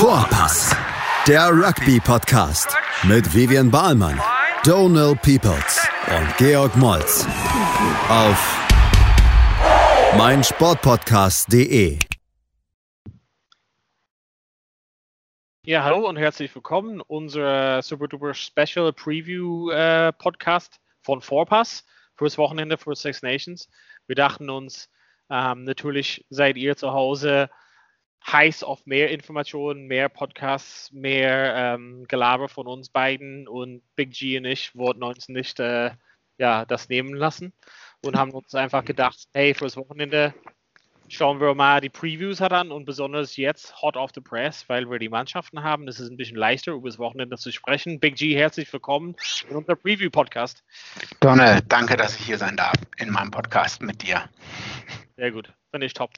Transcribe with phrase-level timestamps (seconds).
[0.00, 0.74] Vorpass,
[1.28, 4.18] der Rugby-Podcast mit Vivian Bahlmann,
[4.64, 7.26] Donal Peoples und Georg Moltz
[8.08, 8.66] auf
[10.16, 11.98] meinsportpodcast.de.
[15.66, 17.02] Ja, hallo und herzlich willkommen.
[17.02, 21.84] Unser Super Duper Special Preview äh, Podcast von Vorpass
[22.16, 23.68] fürs Wochenende für Six Nations.
[24.06, 24.88] Wir dachten uns,
[25.28, 27.50] ähm, natürlich seid ihr zu Hause
[28.26, 33.48] heiß auf mehr Informationen, mehr Podcasts, mehr ähm, Gelaber von uns beiden.
[33.48, 35.92] Und Big G und ich wollten uns nicht äh,
[36.38, 37.52] ja, das nehmen lassen
[38.02, 40.34] und haben uns einfach gedacht, hey, fürs Wochenende
[41.10, 44.88] schauen wir mal die Previews halt an und besonders jetzt hot off the press, weil
[44.88, 45.86] wir die Mannschaften haben.
[45.86, 47.98] Das ist ein bisschen leichter, über das Wochenende zu sprechen.
[47.98, 49.16] Big G, herzlich willkommen
[49.48, 50.62] in unserem Preview-Podcast.
[51.18, 54.28] Donald, danke, dass ich hier sein darf in meinem Podcast mit dir.
[55.16, 56.12] Sehr gut, finde ich top.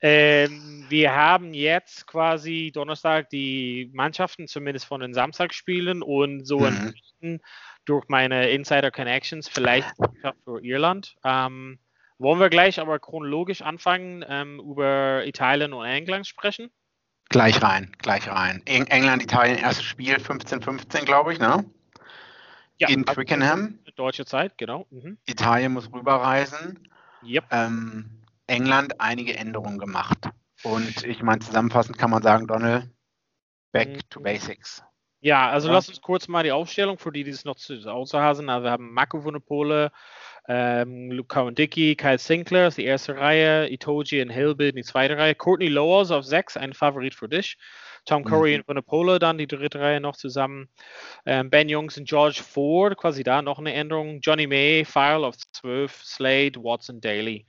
[0.00, 7.40] Ähm, wir haben jetzt quasi Donnerstag die Mannschaften zumindest von den Samstagspielen und so mhm.
[7.84, 9.90] durch meine Insider Connections vielleicht
[10.44, 11.14] für Irland.
[11.24, 11.78] Ähm,
[12.20, 16.70] wollen wir gleich aber chronologisch anfangen, ähm, über Italien und England sprechen?
[17.30, 18.62] Gleich rein, gleich rein.
[18.66, 21.64] Eng England, Italien, erstes Spiel 15-15, glaube ich, ne?
[22.78, 23.78] Ja, in also Twickenham.
[23.96, 24.86] Deutsche Zeit, genau.
[24.90, 25.18] Mhm.
[25.26, 26.88] Italien muss rüberreisen.
[27.22, 27.44] Yep.
[27.50, 30.30] Ähm, England einige Änderungen gemacht.
[30.62, 32.90] Und ich meine, zusammenfassend kann man sagen, Donald,
[33.72, 34.00] back Mhm.
[34.10, 34.82] to basics.
[35.20, 35.74] Ja, also Ja.
[35.74, 38.48] lass uns kurz mal die Aufstellung, für die, die es noch zu außer sind.
[38.48, 39.92] Also wir haben Marco Vunopole,
[40.48, 45.34] ähm, Luke Cowan-Dickey, Kyle Sinclair ist die erste Reihe, Itoji und Hillbill die zweite Reihe,
[45.34, 47.56] Courtney Lowers auf sechs, ein Favorit für dich.
[48.06, 48.60] Tom Curry Mhm.
[48.60, 50.68] und Vunopole dann die dritte Reihe noch zusammen.
[51.26, 54.20] Ähm, ben Jungs und George Ford, quasi da noch eine Änderung.
[54.22, 57.46] Johnny May, File auf zwölf, Slade, Watson, Daly.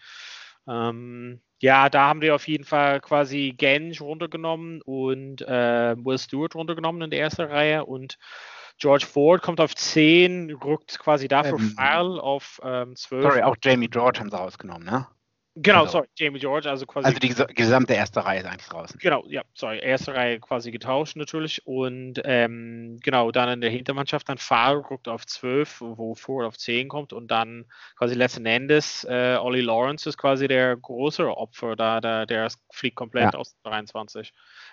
[0.68, 6.56] Ähm, ja, da haben wir auf jeden Fall quasi Genge runtergenommen und äh, Will Stewart
[6.56, 8.18] runtergenommen in der ersten Reihe und
[8.82, 13.22] George Ford kommt auf 10, rückt quasi dafür Ähm, File auf ähm, 12.
[13.24, 15.08] Sorry, auch Jamie George haben sie rausgenommen, ne?
[15.56, 18.68] genau, also- sorry, Jamie George, also quasi Also die ges- gesamte erste Reihe ist eigentlich
[18.70, 18.98] draußen.
[19.00, 24.30] Genau, ja, sorry, erste Reihe quasi getauscht natürlich und ähm, genau, dann in der Hintermannschaft
[24.30, 27.66] dann Fahl rückt auf 12, wo Ford auf 10 kommt und dann
[27.98, 32.96] quasi letzten Endes äh, Ollie Lawrence ist quasi der größere Opfer da, der, der fliegt
[32.96, 33.40] komplett Ja.
[33.40, 34.32] aus 23.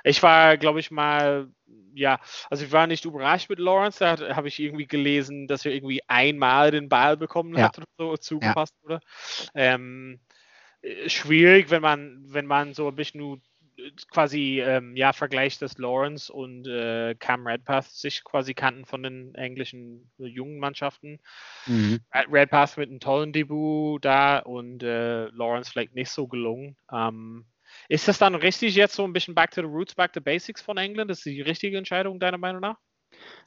[0.08, 1.48] Ich war, glaube ich, mal,
[1.94, 2.20] ja,
[2.50, 6.02] also ich war nicht überrascht mit Lawrence, da habe ich irgendwie gelesen, dass er irgendwie
[6.08, 7.64] einmal den Ball bekommen Ja.
[7.64, 9.00] hat oder so zugepasst wurde.
[9.54, 10.20] Ähm,
[10.82, 13.38] äh, schwierig, wenn man, wenn man so ein bisschen nur
[13.78, 19.02] äh, quasi ähm, ja vergleicht, dass Lawrence und äh, Cam Redpath sich quasi kannten von
[19.02, 21.20] den englischen äh, jungen Mannschaften.
[21.66, 22.00] Mhm.
[22.14, 26.76] Red- Redpath mit einem tollen Debüt da und äh, Lawrence vielleicht nicht so gelungen.
[26.92, 27.46] Ähm,
[27.88, 30.62] ist das dann richtig jetzt so ein bisschen back to the roots, back to basics
[30.62, 31.10] von England?
[31.10, 32.76] Ist die richtige Entscheidung deiner Meinung nach?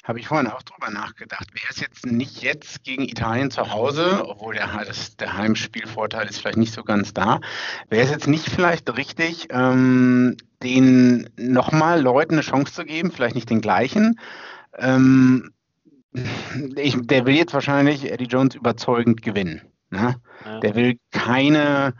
[0.03, 1.53] Habe ich vorhin auch drüber nachgedacht.
[1.53, 6.39] Wäre es jetzt nicht jetzt gegen Italien zu Hause, obwohl der, das, der Heimspielvorteil ist
[6.39, 7.39] vielleicht nicht so ganz da,
[7.87, 13.35] wäre es jetzt nicht vielleicht richtig, ähm, den nochmal Leuten eine Chance zu geben, vielleicht
[13.35, 14.19] nicht den gleichen?
[14.77, 15.53] Ähm,
[16.75, 19.61] ich, der will jetzt wahrscheinlich Eddie Jones überzeugend gewinnen.
[19.91, 20.15] Ne?
[20.43, 20.59] Ja.
[20.61, 21.93] Der will keine,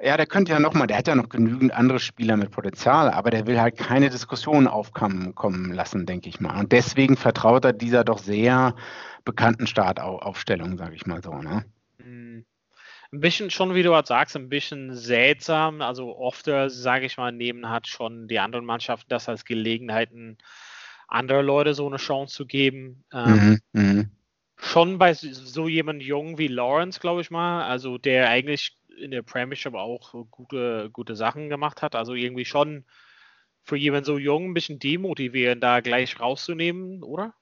[0.00, 3.30] ja, der könnte ja nochmal, der hat ja noch genügend andere Spieler mit Potenzial, aber
[3.30, 6.58] der will halt keine Diskussion aufkommen kommen lassen, denke ich mal.
[6.58, 8.74] Und deswegen vertraut er dieser doch sehr
[9.24, 11.34] bekannten Startaufstellung, sage ich mal so.
[11.34, 11.64] Ne?
[11.98, 12.44] Hm.
[13.12, 15.80] Ein bisschen schon, wie du halt sagst, ein bisschen seltsam.
[15.80, 20.36] Also oft, sage ich mal, nehmen hat schon die anderen Mannschaften das als Gelegenheiten,
[21.08, 23.04] andere Leute so eine Chance zu geben.
[23.12, 24.10] Ähm, Mhm, mhm.
[24.58, 29.22] Schon bei so jemand jung wie Lawrence, glaube ich mal, also der eigentlich in der
[29.22, 31.94] Premiership auch gute, gute Sachen gemacht hat.
[31.94, 32.84] Also irgendwie schon
[33.62, 37.34] für jemanden so jung ein bisschen demotivierend, da gleich rauszunehmen, oder?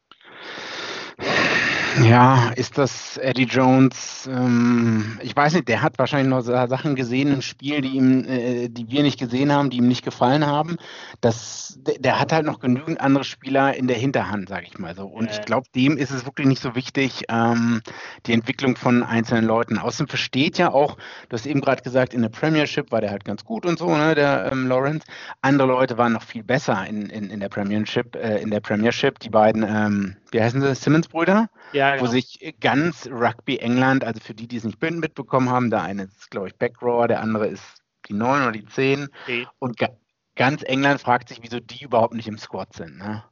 [2.08, 4.28] Ja, ist das Eddie Jones?
[4.30, 8.24] Ähm, ich weiß nicht, der hat wahrscheinlich noch Sa- Sachen gesehen im Spiel, die ihm,
[8.28, 10.76] äh, die wir nicht gesehen haben, die ihm nicht gefallen haben.
[11.20, 14.94] Das, der, der hat halt noch genügend andere Spieler in der Hinterhand, sage ich mal
[14.94, 15.06] so.
[15.06, 15.30] Und Ja.
[15.32, 17.80] ich glaube, dem ist es wirklich nicht so wichtig, ähm,
[18.26, 19.78] die Entwicklung von einzelnen Leuten.
[19.78, 20.96] Außerdem versteht ja auch,
[21.28, 23.88] du hast eben gerade gesagt, in der Premiership war der halt ganz gut und so,
[23.96, 25.06] ne, der ähm, Lawrence.
[25.42, 29.18] Andere Leute waren noch viel besser in, in, in der Premiership, äh, in der Premiership.
[29.20, 31.48] Die beiden, ähm, wie heißen sie, Simmons-Brüder?
[31.72, 32.10] Ja, wo genau.
[32.10, 36.30] sich ganz Rugby England, also für die, die es nicht mitbekommen haben, der eine ist,
[36.30, 39.08] glaube ich, Backrower, der andere ist die 9 oder die 10.
[39.24, 39.46] Okay.
[39.58, 39.88] Und ga
[40.36, 42.98] ganz England fragt sich, wieso die überhaupt nicht im Squad sind.
[42.98, 43.22] Ne?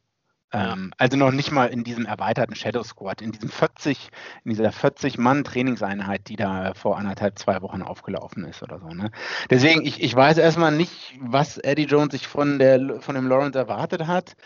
[0.53, 4.11] Ähm, also noch nicht mal in diesem erweiterten Shadow Squad, in diesem 40,
[4.45, 8.89] in dieser 40-Mann-Trainingseinheit, die da vor anderthalb, zwei Wochen aufgelaufen ist oder so.
[8.89, 9.11] Ne?
[9.51, 13.59] Deswegen, ich, ich weiß erstmal nicht, was Eddie Jones sich von, der, von dem Lawrence
[13.59, 14.37] erwartet hat.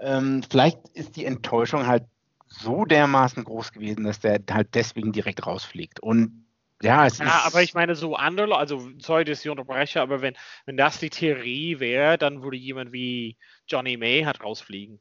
[0.00, 2.04] Ähm, vielleicht ist die Enttäuschung halt
[2.52, 6.00] so dermaßen groß gewesen, dass der halt deswegen direkt rausfliegt.
[6.00, 6.46] Und
[6.82, 7.46] ja, es ja, ist.
[7.46, 10.34] aber ich meine, so andere, also sorry, dass ich unterbreche, aber wenn,
[10.66, 13.36] wenn das die Theorie wäre, dann würde jemand wie
[13.68, 15.00] Johnny May halt rausfliegen.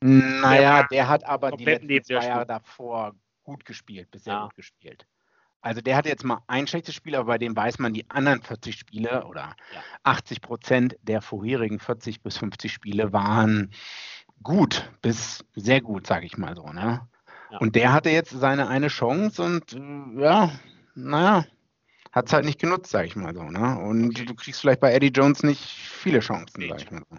[0.00, 3.14] Naja, der, der hat aber die letzten zwei Jahre davor
[3.44, 4.42] gut gespielt, bis sehr Ja.
[4.44, 5.06] gut gespielt.
[5.62, 8.40] Also der hatte jetzt mal ein schlechtes Spiel, aber bei dem weiß man, die anderen
[8.40, 9.82] 40 Spiele oder Ja.
[10.04, 13.72] 80 Prozent der vorherigen 40 bis 50 Spiele waren
[14.42, 16.66] gut bis sehr gut, sage ich mal so.
[16.68, 17.06] Ne?
[17.50, 17.58] Ja.
[17.58, 20.50] Und der hatte jetzt seine eine Chance und äh, ja,
[20.94, 21.44] naja,
[22.12, 23.42] hat es halt nicht genutzt, sage ich mal so.
[23.42, 23.78] Ne?
[23.78, 24.24] Und Okay.
[24.24, 27.18] du kriegst vielleicht bei Eddie Jones nicht viele Chancen, sage ich mal so.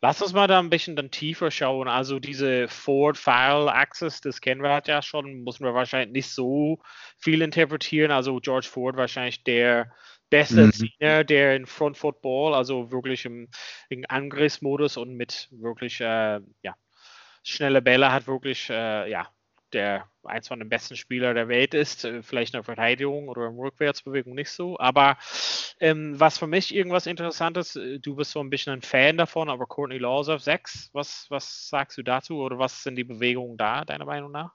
[0.00, 1.88] Lass uns mal da ein bisschen dann tiefer schauen.
[1.88, 6.78] Also diese Ford-File-Axis, das kennen wir halt ja schon, müssen wir wahrscheinlich nicht so
[7.16, 8.10] viel interpretieren.
[8.10, 9.90] Also George Ford wahrscheinlich der
[10.34, 10.72] beste Mhm.
[10.72, 13.48] Senior, der in Front Football, also wirklich im,
[13.88, 16.76] im Angriffsmodus und mit wirklich äh, ja,
[17.42, 19.28] schnelle Bälle hat wirklich äh, ja,
[19.72, 22.04] der eins von den besten Spieler der Welt ist.
[22.04, 24.78] Äh, Vielleicht in der Verteidigung oder in Rückwärtsbewegung nicht so.
[24.78, 25.18] Aber
[25.80, 29.50] ähm, was für mich irgendwas Interessantes, äh, du bist so ein bisschen ein Fan davon,
[29.50, 33.56] aber Courtney Laws auf 6, was, was sagst du dazu oder was sind die Bewegungen
[33.58, 34.52] da, deiner Meinung nach?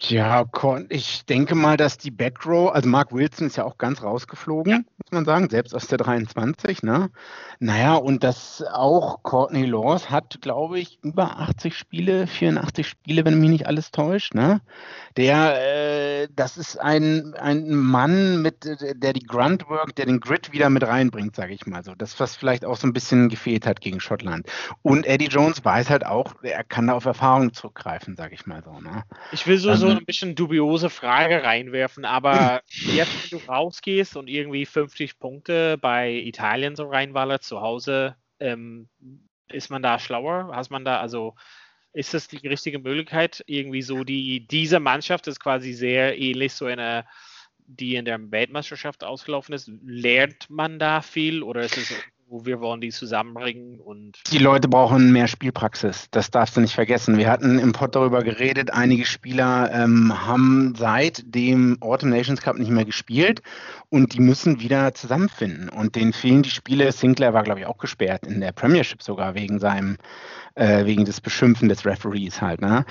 [0.00, 0.44] Tja,
[0.90, 5.10] ich denke mal, dass die Backrow, also Mark Wilson ist ja auch ganz rausgeflogen, muss
[5.10, 7.10] man sagen, selbst aus der 23, ne?
[7.58, 13.40] Naja, und das auch Courtney Laws hat, glaube ich, über 80 Spiele, 84 Spiele, wenn
[13.40, 14.60] mich nicht alles täuscht, ne?
[15.16, 20.70] Der, äh, das ist ein, ein Mann, mit, der die Gruntwork, der den Grit wieder
[20.70, 21.96] mit reinbringt, sage ich mal so.
[21.96, 24.46] Das, was vielleicht auch so ein bisschen gefehlt hat gegen Schottland.
[24.82, 28.62] Und Eddie Jones weiß halt auch, er kann da auf Erfahrung zurückgreifen, sage ich mal
[28.62, 29.02] so, ne?
[29.32, 34.16] Ich will so, so Ähm, ein bisschen dubiose Frage reinwerfen, aber jetzt, wenn du rausgehst
[34.16, 38.88] und irgendwie 50 Punkte bei Italien so reinballert zu Hause, ähm,
[39.48, 40.50] ist man da schlauer?
[40.54, 41.34] Hast man da, also
[41.92, 43.42] ist das die richtige Möglichkeit?
[43.46, 47.06] Irgendwie so die, diese Mannschaft ist quasi sehr ähnlich so eine,
[47.58, 49.70] die in der Weltmeisterschaft ausgelaufen ist.
[49.84, 51.94] Lernt man da viel oder ist es
[52.28, 56.08] wo wir wollen die zusammenbringen und Die Leute brauchen mehr Spielpraxis.
[56.10, 57.16] Das darfst du nicht vergessen.
[57.16, 58.72] Wir hatten im Pod darüber geredet.
[58.72, 63.42] Einige Spieler ähm, haben seit dem Autumn Nations Cup nicht mehr gespielt
[63.88, 65.70] und die müssen wieder zusammenfinden.
[65.70, 66.92] Und denen fehlen die Spiele.
[66.92, 69.96] Sinclair war, glaube ich, auch gesperrt in der Premiership sogar wegen seinem,
[70.54, 72.60] äh, wegen des Beschimpfen des Referees halt.
[72.60, 72.84] Ne?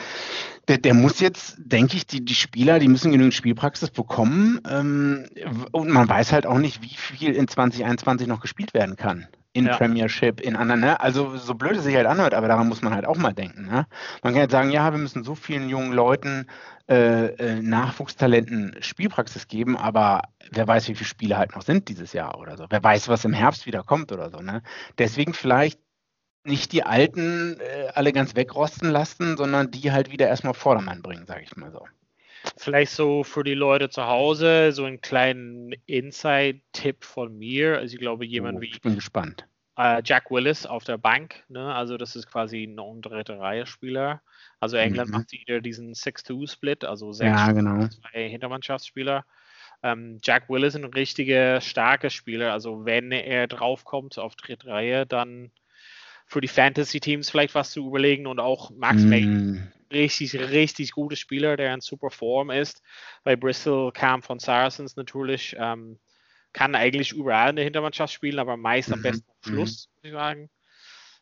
[0.67, 4.59] Der, der muss jetzt, denke ich, die, die Spieler, die müssen genügend Spielpraxis bekommen.
[4.69, 5.25] Ähm,
[5.71, 9.27] und man weiß halt auch nicht, wie viel in 2021 noch gespielt werden kann
[9.57, 9.75] in Ja.
[9.77, 10.99] Premiership, in anderen, ne?
[10.99, 13.65] Also so blöd es sich halt anhört, aber daran muss man halt auch mal denken.
[13.65, 13.87] Ne?
[14.21, 16.45] Man kann jetzt sagen, ja, wir müssen so vielen jungen Leuten,
[16.87, 20.21] äh, äh, Nachwuchstalenten Spielpraxis geben, aber
[20.51, 22.65] wer weiß, wie viele Spiele halt noch sind dieses Jahr oder so.
[22.69, 24.37] Wer weiß, was im Herbst wieder kommt oder so.
[24.37, 24.61] Ne?
[24.99, 25.79] Deswegen vielleicht
[26.47, 31.25] nicht die Alten äh, alle ganz wegrosten lassen, sondern die halt wieder erstmal Vordermann bringen,
[31.27, 31.85] sage ich mal so.
[32.55, 37.77] Vielleicht so für die Leute zu Hause so einen kleinen Inside-Tipp von mir.
[37.77, 39.45] Also ich glaube, jemand Oh, wie ich bin gespannt.
[39.77, 41.73] äh, Jack Willis auf der Bank, ne?
[41.73, 44.21] also das ist quasi ein ein dritte Reihe-Spieler.
[44.59, 45.17] Also England Mhm.
[45.17, 47.87] macht wieder diesen 6-2-Split, also sechs Ja, genau.
[47.87, 49.25] zwei Hintermannschaftsspieler.
[49.83, 52.53] Ähm, Jack Willis ist ein richtiger starker Spieler.
[52.53, 55.51] Also wenn er draufkommt auf dritte Reihe, dann
[56.27, 61.15] für die Fantasy-Teams vielleicht was zu überlegen und auch Max May Mm, richtig, richtig guter
[61.17, 62.83] Spieler, der in super Form ist.
[63.23, 65.99] Bei Bristol kam von Saracens natürlich, ähm,
[66.53, 70.05] kann eigentlich überall in der Hintermannschaft spielen, aber meist am Mhm, besten am Schluss, muss
[70.05, 70.49] ich sagen.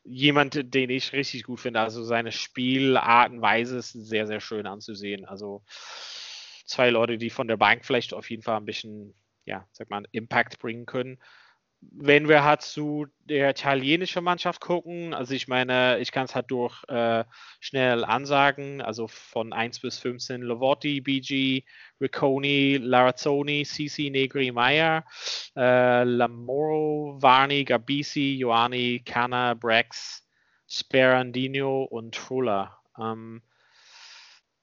[0.03, 4.67] Jemand, den ich richtig gut finde, also seine Spielart und Weise ist sehr, sehr schön
[4.67, 5.25] anzusehen.
[5.25, 5.63] Also
[6.65, 9.13] zwei Leute, die von der Bank vielleicht auf jeden Fall ein bisschen,
[9.45, 11.19] ja, sag mal, Impact bringen können
[11.91, 16.51] wenn wir halt zu der italienischen Mannschaft gucken, also ich meine, ich kann es halt
[16.51, 17.23] durch äh,
[17.59, 21.63] schnell ansagen, also von 1 bis 15 Lovotti, BG,
[22.01, 25.05] Ricconi, Larazzoni, Sisi, Negri, Meyer,
[25.55, 30.27] äh, Lamoro, Varni, Gabisi, Ioani, Cana, Brex,
[30.67, 32.79] Sperandino und Trulla.
[32.99, 33.41] Ähm,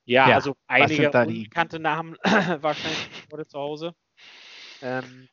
[0.04, 2.16] ja, Ja, also einige unbekannte Namen
[2.60, 3.94] wahrscheinlich heute zu Hause.
[4.82, 5.28] Ähm,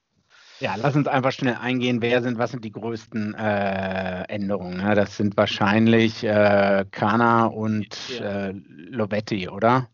[0.59, 4.77] Ja, lass uns einfach schnell eingehen, wer sind, was sind die größten äh, Änderungen.
[4.77, 4.93] Ne?
[4.95, 8.21] Das sind wahrscheinlich äh, Kana und Ja.
[8.21, 9.89] äh, Lobetti, oder?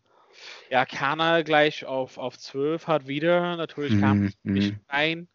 [0.70, 3.56] Ja, Kana gleich auf, auf 12 hat wieder.
[3.56, 4.80] Natürlich kam Mhm, es nicht mhm.
[4.88, 5.28] rein.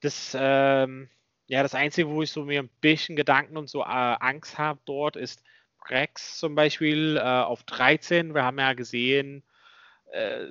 [0.00, 1.08] Das, ähm,
[1.46, 4.80] ja, das Einzige, wo ich so mir ein bisschen Gedanken und so äh, Angst habe
[4.86, 5.42] dort, ist
[5.88, 8.34] Rex zum Beispiel äh, auf 13.
[8.34, 9.44] Wir haben ja gesehen,
[10.12, 10.44] äh,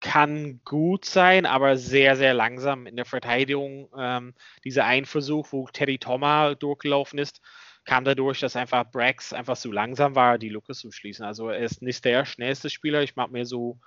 [0.00, 3.88] kann gut sein, aber sehr, sehr langsam in der Verteidigung.
[3.96, 7.40] Ähm, dieser ein Versuch, wo Teddy Thomas durchgelaufen ist,
[7.84, 11.24] kam dadurch, dass einfach Brax einfach zu langsam war, die Lücke zu schließen.
[11.24, 13.02] Also er ist nicht der schnellste Spieler.
[13.02, 13.80] Ich mache mir so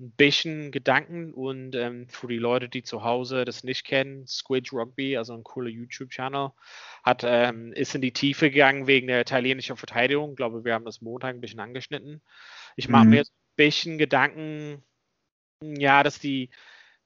[0.00, 4.72] ein bisschen Gedanken und ähm, für die Leute, die zu Hause das nicht kennen, Squid
[4.72, 6.50] Rugby, also ein cooler YouTube-Channel,
[7.04, 10.30] hat ähm, ist in die Tiefe gegangen wegen der italienischen Verteidigung.
[10.30, 12.22] Ich glaube, wir haben das Montag ein bisschen angeschnitten.
[12.76, 13.10] Ich mache mhm.
[13.10, 14.82] mir ein bisschen Gedanken,
[15.76, 16.50] ja, dass die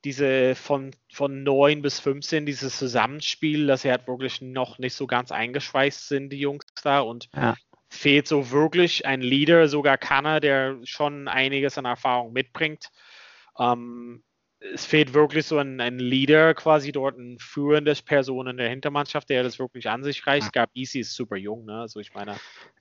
[0.05, 5.09] diese von, von 9 bis 15, dieses Zusammenspiel, dass sie halt wirklich noch nicht so
[5.09, 7.01] ganz eingeschweißt sind, die Jungs da.
[7.01, 7.57] Und ja
[7.89, 12.91] fehlt so wirklich ein Leader, sogar Kanner, der schon einiges an Erfahrung mitbringt.
[13.59, 14.23] Ähm,
[14.61, 19.29] es fehlt wirklich so ein, ein, Leader quasi dort, ein führendes Person in der Hintermannschaft,
[19.31, 20.55] der das wirklich an sich reicht.
[20.55, 20.65] Ja.
[20.65, 21.81] Gabisi ist super jung, ne?
[21.81, 22.35] Also ich meine.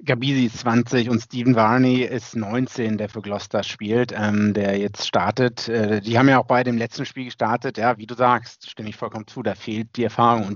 [0.03, 5.05] Gabisi ist 20 und Steven Varney ist 19, der für Gloucester spielt, ähm, der jetzt
[5.05, 5.67] startet.
[5.67, 7.77] Äh, die haben ja auch beide im letzten Spiel gestartet.
[7.77, 10.47] Ja, wie du sagst, stimme ich vollkommen zu, da fehlt die Erfahrung.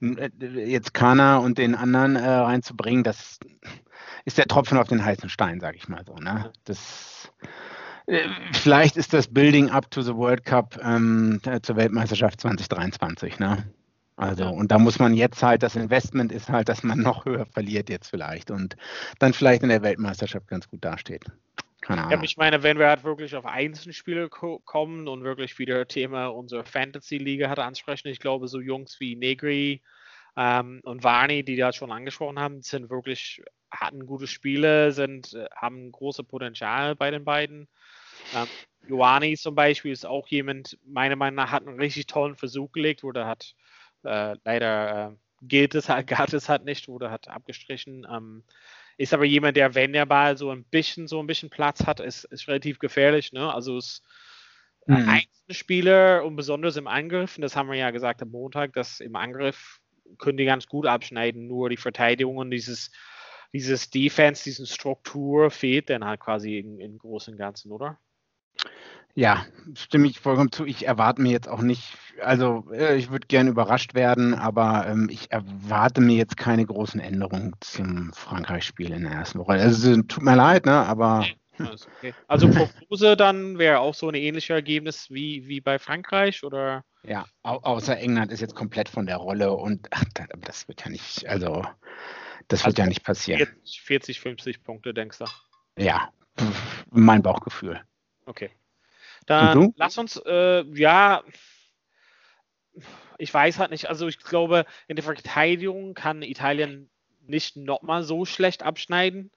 [0.00, 0.30] Und äh,
[0.66, 3.38] jetzt Kana und den anderen äh, reinzubringen, das
[4.26, 6.16] ist der Tropfen auf den heißen Stein, sage ich mal so.
[6.16, 6.52] Ne?
[6.64, 7.32] Das,
[8.52, 13.38] vielleicht ist das Building up to the World Cup ähm, zur Weltmeisterschaft 2023.
[13.38, 13.64] Ne?
[14.16, 17.46] Also, und da muss man jetzt halt, das Investment ist halt, dass man noch höher
[17.46, 18.76] verliert jetzt vielleicht und
[19.18, 21.24] dann vielleicht in der Weltmeisterschaft ganz gut dasteht.
[21.82, 22.12] Keine Ahnung.
[22.12, 26.64] Ja, ich meine, wenn wir halt wirklich auf Einzelspiele kommen und wirklich wieder Thema unserer
[26.64, 29.82] Fantasy-Liga hat ansprechen, ich glaube, so Jungs wie Negri
[30.36, 35.46] ähm, und Varney, die da schon angesprochen haben, sind wirklich hatten gute Spiele, sind, äh,
[35.54, 37.68] haben große Potenzial bei den beiden.
[38.34, 38.48] Ähm,
[38.88, 43.02] Ioani zum Beispiel ist auch jemand, meiner Meinung nach, hat einen richtig tollen Versuch gelegt,
[43.02, 43.54] wurde hat
[44.04, 48.06] äh, leider äh, gilt es halt, gab es halt nicht, wurde hat abgestrichen.
[48.10, 48.44] Ähm,
[48.98, 52.00] ist aber jemand, der, wenn der Ball so ein bisschen, so ein bisschen Platz hat,
[52.00, 53.32] ist, ist relativ gefährlich.
[53.32, 53.52] Ne?
[53.52, 54.02] Also ist
[54.86, 55.08] mhm.
[55.08, 59.16] Einzelspieler und besonders im Angriff, und das haben wir ja gesagt am Montag, dass im
[59.16, 59.80] Angriff
[60.18, 62.90] können die ganz gut abschneiden, nur die Verteidigung und dieses
[63.52, 67.98] dieses Defense, diese Struktur fehlt dann halt quasi im, im Großen und Ganzen, oder?
[69.16, 70.66] Ja, stimme ich vollkommen zu.
[70.66, 75.08] Ich erwarte mir jetzt auch nicht, also äh, ich würde gerne überrascht werden, aber ähm,
[75.10, 79.52] ich erwarte mir jetzt keine großen Änderungen zum Frankreich-Spiel in der ersten Woche.
[79.52, 81.26] Also tut mir leid, ne, aber.
[81.58, 82.12] Okay.
[82.28, 86.84] Also Prognose dann wäre auch so ein ähnliches Ergebnis wie, wie bei Frankreich oder?
[87.02, 90.04] Ja, au außer England ist jetzt komplett von der Rolle und ach,
[90.42, 91.64] das wird ja nicht, also
[92.48, 93.48] das wird also ja nicht passieren.
[93.64, 95.24] 40, 50 Punkte, denkst du?
[95.78, 96.10] Ja,
[96.90, 97.80] mein Bauchgefühl.
[98.26, 98.50] Okay.
[99.26, 101.22] Dann lass uns, äh, ja,
[103.18, 106.90] ich weiß halt nicht, also ich glaube, in der Verteidigung kann Italien
[107.26, 109.30] nicht nochmal so schlecht abschneiden.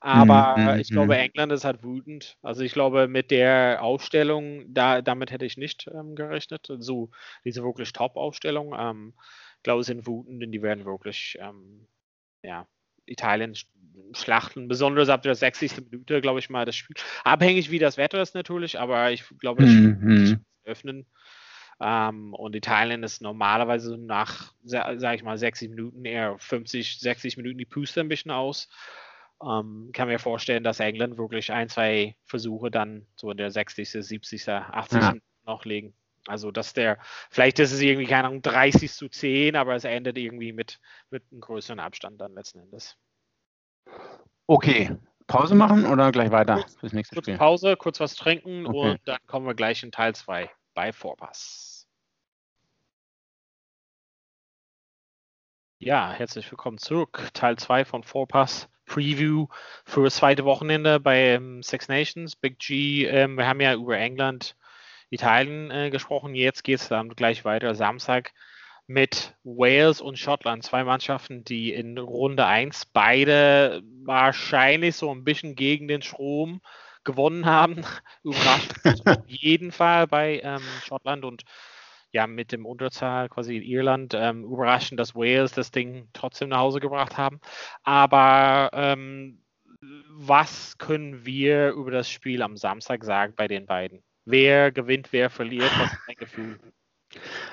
[0.00, 1.20] Aber mm, mm, ich glaube, mm.
[1.20, 2.36] England ist halt wütend.
[2.42, 6.66] Also ich glaube, mit der Aufstellung, da, damit hätte ich nicht ähm, gerechnet.
[6.78, 7.10] So
[7.44, 8.74] diese wirklich Top-Aufstellung.
[8.76, 9.14] Ähm,
[9.58, 11.86] ich glaube, sie sind wütend und die werden wirklich ähm,
[12.42, 12.66] ja,
[13.06, 13.54] Italien
[14.14, 15.90] schlachten, besonders ab der 60.
[15.90, 16.96] Minute, glaube ich mal, das Spiel.
[17.24, 20.44] Abhängig wie das Wetter ist natürlich, aber ich glaube, das Spiel mhm.
[20.64, 21.06] öffnen.
[21.80, 27.58] Ähm, und Italien ist normalerweise nach, sage ich mal, 60 Minuten, eher 50, 60 Minuten
[27.58, 28.68] die Puste ein bisschen aus.
[29.42, 33.90] Ähm, kann mir vorstellen, dass England wirklich ein, zwei Versuche dann so in der 60.,
[33.90, 35.00] 70., 80.
[35.00, 35.14] Ja.
[35.44, 35.94] noch legen.
[36.26, 36.98] Also, dass der,
[37.30, 40.78] vielleicht ist es irgendwie, keine Ahnung, 30 zu 10, aber es endet irgendwie mit,
[41.10, 42.96] mit einem größeren Abstand dann letzten Endes.
[44.46, 44.96] Okay.
[45.26, 47.38] Pause machen oder gleich weiter kurz, fürs nächste kurz Spiel?
[47.38, 48.90] Pause, kurz was trinken okay.
[48.90, 51.88] und dann kommen wir gleich in Teil 2 bei Vorpass.
[55.78, 57.30] Ja, herzlich willkommen zurück.
[57.34, 58.68] Teil 2 von Vorpass.
[58.84, 59.46] Preview
[59.84, 63.06] für das zweite Wochenende bei Six Nations, Big G.
[63.06, 64.54] Ähm, wir haben ja über England
[65.12, 66.34] Italien äh, gesprochen.
[66.34, 67.74] Jetzt geht es dann gleich weiter.
[67.74, 68.32] Samstag
[68.86, 70.64] mit Wales und Schottland.
[70.64, 76.62] Zwei Mannschaften, die in Runde 1 beide wahrscheinlich so ein bisschen gegen den Strom
[77.04, 77.84] gewonnen haben.
[78.24, 78.72] Überrascht
[79.06, 81.42] auf jeden Fall bei ähm, Schottland und
[82.10, 86.58] ja, mit dem Unterzahl quasi in Irland ähm, überraschend, dass Wales das Ding trotzdem nach
[86.58, 87.40] Hause gebracht haben.
[87.82, 89.42] Aber ähm,
[90.08, 94.02] was können wir über das Spiel am Samstag sagen bei den beiden?
[94.24, 96.58] Wer gewinnt, wer verliert, was ist dein Gefühl?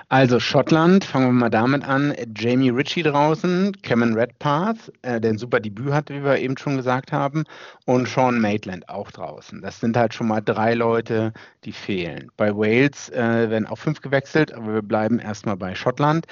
[0.08, 2.16] Also Schottland, fangen wir mal damit an.
[2.36, 6.78] Jamie Ritchie draußen, Cameron Redpath, äh, der ein super Debüt hatte, wie wir eben schon
[6.78, 7.44] gesagt haben,
[7.86, 9.62] und Sean Maitland auch draußen.
[9.62, 11.34] Das sind halt schon mal drei Leute,
[11.66, 12.32] die fehlen.
[12.38, 16.26] Bei Wales äh, werden auch fünf gewechselt, aber wir bleiben erstmal bei Schottland.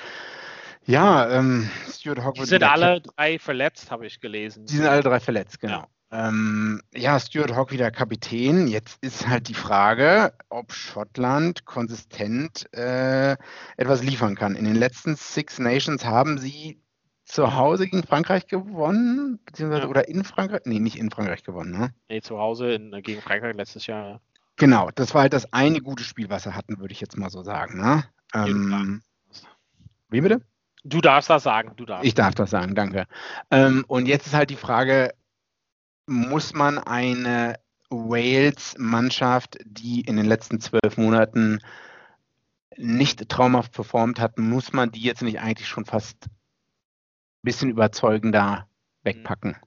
[0.85, 2.39] Ja, ähm, Stuart Hogg.
[2.39, 4.65] Die sind alle drei verletzt, habe ich gelesen.
[4.65, 5.79] Die sind alle drei verletzt, genau.
[5.79, 5.87] Ja.
[6.09, 8.67] Ähm, ja, Stuart Hogg wieder Kapitän.
[8.67, 13.35] Jetzt ist halt die Frage, ob Schottland konsistent äh,
[13.75, 14.55] etwas liefern kann.
[14.55, 16.81] In den letzten Six Nations haben sie
[17.25, 19.89] zu Hause gegen Frankreich gewonnen, beziehungsweise ja.
[19.89, 20.61] oder in Frankreich?
[20.63, 21.93] Nee, nicht in Frankreich gewonnen, ne?
[22.07, 24.21] Nee, zu Hause in, gegen Frankreich letztes Jahr.
[24.55, 27.29] Genau, das war halt das eine gute Spiel, was sie hatten, würde ich jetzt mal
[27.29, 27.79] so sagen.
[27.79, 28.05] Ne?
[28.33, 29.01] Ähm,
[30.09, 30.41] wie bitte?
[30.83, 32.05] Du darfst das sagen, du darfst.
[32.05, 33.07] Ich darf das sagen, danke.
[33.51, 35.13] Ähm, und jetzt ist halt die Frage,
[36.07, 37.55] muss man eine
[37.89, 41.59] Wales-Mannschaft, die in den letzten zwölf Monaten
[42.75, 46.31] nicht traumhaft performt hat, muss man die jetzt nicht eigentlich schon fast ein
[47.43, 48.67] bisschen überzeugender
[49.03, 49.57] wegpacken?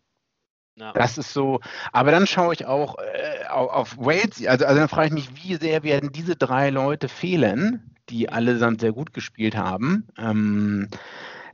[0.76, 0.92] Ja.
[0.92, 1.60] Das ist so,
[1.92, 5.44] aber dann schaue ich auch äh, auf, auf Wales, also, also dann frage ich mich,
[5.44, 10.08] wie sehr werden diese drei Leute fehlen, die allesamt sehr gut gespielt haben.
[10.16, 10.88] Ähm,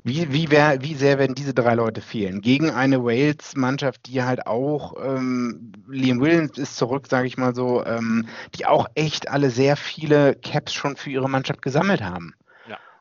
[0.06, 2.40] wie, wie, wär, wie sehr werden diese drei Leute fehlen?
[2.40, 7.84] Gegen eine Wales-Mannschaft, die halt auch, ähm, Liam Williams ist zurück, sage ich mal so,
[7.84, 12.34] ähm, die auch echt alle sehr viele Caps schon für ihre Mannschaft gesammelt haben.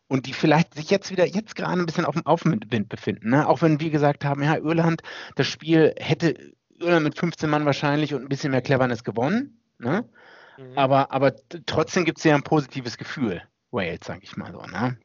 [0.08, 3.30] Und die vielleicht sich jetzt wieder, jetzt gerade ein bisschen auf dem Aufwind befinden.
[3.30, 3.48] Ne?
[3.48, 5.04] Auch wenn wir gesagt haben, ja, Irland,
[5.36, 6.36] das Spiel hätte
[6.80, 9.60] Irland mit 15 Mann wahrscheinlich und ein bisschen mehr Cleverness gewonnen.
[9.78, 10.10] Ne?
[10.58, 10.76] Mhm.
[10.76, 11.36] Aber, aber
[11.68, 14.62] trotzdem gibt es ja ein positives Gefühl, Wales, sage ich mal so.
[14.62, 14.98] Ne?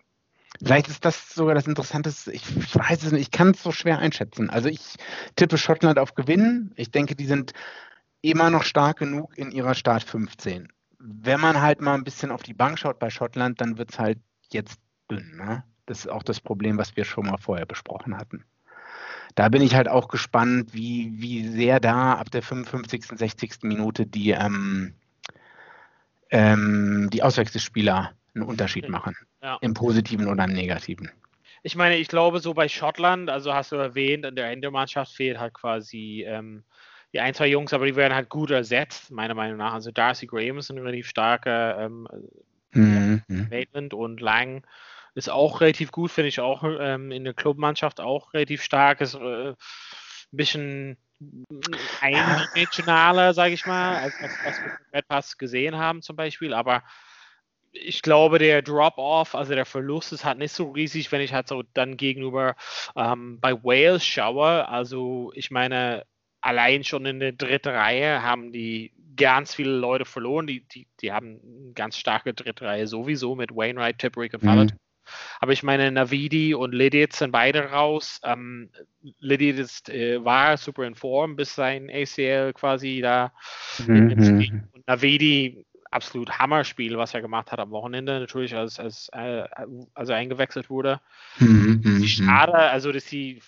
[0.63, 2.33] Vielleicht ist das sogar das Interessanteste.
[2.33, 4.51] Ich, ich weiß es nicht, ich kann es so schwer einschätzen.
[4.51, 4.97] Also ich
[5.37, 6.73] tippe Schottland auf Gewinnen.
[6.77, 7.53] Ich denke, die sind
[8.21, 10.69] immer noch stark genug in ihrer Start 15.
[10.99, 13.99] Wenn man halt mal ein bisschen auf die Bank schaut bei Schottland, dann wird es
[13.99, 14.19] halt
[14.51, 14.79] jetzt
[15.11, 15.37] dünn.
[15.37, 15.65] Ne?
[15.87, 18.45] Das ist auch das Problem, was wir schon mal vorher besprochen hatten.
[19.35, 23.63] Da bin ich halt auch gespannt, wie, wie sehr da ab der 55., 60.
[23.63, 24.95] Minute die, ähm,
[26.31, 29.17] ähm, die Auswechselspieler einen Unterschied machen.
[29.43, 29.59] Ja.
[29.61, 31.11] Im Positiven oder im Negativen.
[31.63, 35.39] Ich meine, ich glaube, so bei Schottland, also hast du erwähnt, in der Ende-Mannschaft fehlt
[35.39, 36.65] halt quasi ähm,
[37.13, 39.75] die ein, zwei Jungs, aber die werden halt gut ersetzt, meiner Meinung nach.
[39.75, 42.09] Also Darcy Graham ist ein relativ starker ähm,
[42.73, 43.23] mhm.
[43.51, 44.65] Maitland und Lang
[45.15, 49.01] ist auch relativ gut, finde ich auch ähm, in der Clubmannschaft auch relativ stark.
[49.01, 49.57] Ist äh, ein
[50.31, 50.97] bisschen
[52.01, 56.55] eindimensionaler, sage ich mal, als was, was wir im Red Pass gesehen haben zum Beispiel,
[56.55, 56.83] aber
[57.73, 61.49] ich glaube, der Drop-off, also der Verlust ist halt nicht so riesig, wenn ich halt
[61.49, 62.57] so dann gegenüber
[62.97, 64.69] ähm, bei Wales schaue.
[64.69, 66.05] Also ich meine,
[66.41, 70.47] allein schon in der dritten Reihe haben die ganz viele Leute verloren.
[70.47, 74.73] Die, die, die haben eine ganz starke dritte Reihe sowieso mit Wainwright, Tipperick und Fallett.
[74.73, 74.79] Mhm.
[75.41, 78.21] Aber ich meine, Navidi und Lidit sind beide raus.
[78.23, 78.71] Ähm,
[79.19, 83.33] Lidit ist, äh, war super in Form, bis sein ACL quasi da
[83.87, 84.11] mhm.
[84.11, 89.45] in Und Navidi absolut Hammerspiel, was er gemacht hat am Wochenende, natürlich, als, als, äh,
[89.95, 91.01] als er eingewechselt wurde.
[91.39, 93.43] Mhm, mhm, Schade, also dass die,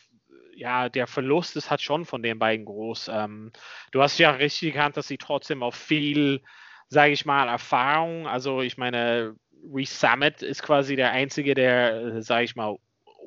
[0.55, 3.09] ja, der Verlust ist halt schon von den beiden groß.
[3.13, 3.53] Ähm,
[3.93, 6.43] du hast ja richtig erkannt, dass sie trotzdem auf viel,
[6.89, 9.37] sage ich mal, Erfahrung, also ich meine,
[9.73, 12.77] Reese Summit ist quasi der Einzige, der, sage ich mal,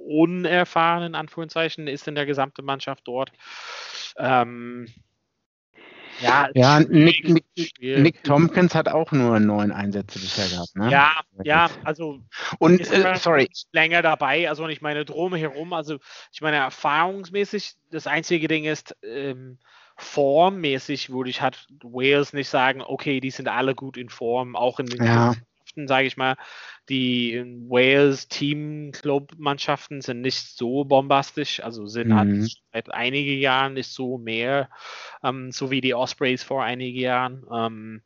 [0.07, 3.31] unerfahren in Anführungszeichen ist in der gesamten Mannschaft dort.
[4.17, 4.87] Ähm,
[6.21, 10.75] ja, ja Nick, Nick, Nick, Tompkins hat auch nur neun Einsätze bisher gehabt.
[10.75, 10.91] Ne?
[10.91, 11.11] Ja,
[11.43, 12.21] ja, also
[12.59, 13.49] und äh, sorry.
[13.71, 14.49] länger dabei.
[14.49, 15.97] Also ich meine drumherum, also
[16.31, 19.59] ich meine erfahrungsmäßig, das einzige Ding ist, ähm,
[19.97, 24.79] formmäßig würde ich halt Wales nicht sagen, okay, die sind alle gut in Form, auch
[24.79, 25.33] in den ja.
[25.75, 26.35] Mannschaften, sage ich mal,
[26.89, 32.41] die Wales Team Club Mannschaften sind nicht so bombastisch, also sind halt mhm.
[32.41, 34.69] halt seit einigen Jahren nicht so mehr,
[35.23, 37.45] ähm, so wie die Ospreys vor einigen Jahren.
[37.51, 38.01] Ähm,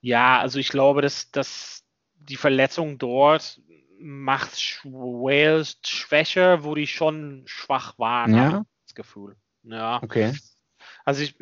[0.00, 3.60] ja, also ich glaube, dass, dass die Verletzung dort
[3.98, 8.64] macht Wales schwächer, wo die schon schwach waren, ja.
[8.86, 9.36] das Gefühl.
[9.62, 10.02] Ja.
[10.02, 10.32] Okay.
[11.04, 11.34] Also ich,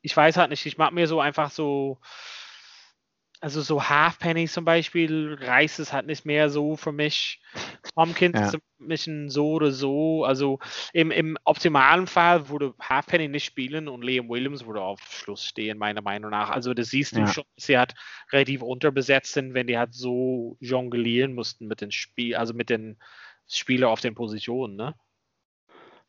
[0.00, 2.00] ich weiß halt nicht, ich mag mir so einfach so
[3.40, 7.40] also so Halfpenny zum Beispiel reißt es halt nicht mehr so für mich.
[7.94, 8.46] Tompkins ja.
[8.46, 10.24] ist ein bisschen so oder so.
[10.24, 10.58] Also
[10.92, 15.78] im, im optimalen Fall würde Halfpenny nicht spielen und Liam Williams würde auf Schluss stehen,
[15.78, 16.50] meiner Meinung nach.
[16.50, 17.24] Also das siehst ja.
[17.24, 17.94] du schon, dass sie halt
[18.32, 22.98] relativ unterbesetzt sind, wenn die halt so jonglieren mussten mit den Spiel, also mit den
[23.48, 24.94] Spielern auf den Positionen, ne?